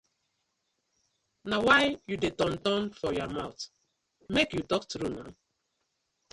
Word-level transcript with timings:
Na 1.49 1.57
why 1.65 1.83
yu 2.09 2.15
dey 2.21 2.33
turn 2.39 2.55
turn 2.65 2.83
for 2.99 3.11
yah 3.17 3.29
mouth, 3.37 3.61
make 4.33 4.51
yu 4.55 4.61
talk 4.69 4.83
true 4.91 5.11
naw. 5.17 5.29